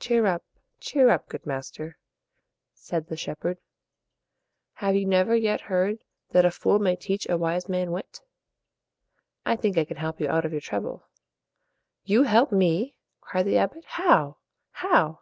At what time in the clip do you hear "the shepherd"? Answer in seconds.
3.08-3.58